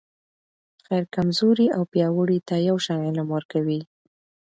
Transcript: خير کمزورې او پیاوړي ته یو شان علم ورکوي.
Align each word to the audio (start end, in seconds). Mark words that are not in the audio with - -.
خير 0.85 1.03
کمزورې 1.15 1.67
او 1.75 1.81
پیاوړي 1.91 2.39
ته 2.47 2.55
یو 2.69 2.77
شان 2.85 2.99
علم 3.07 3.27
ورکوي. 3.35 3.81